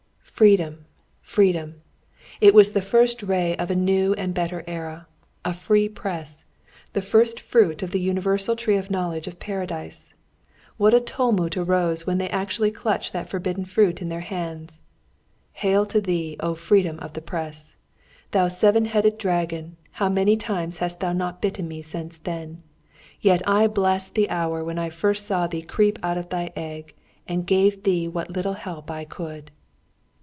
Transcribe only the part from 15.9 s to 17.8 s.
thee, O Freedom of the Press!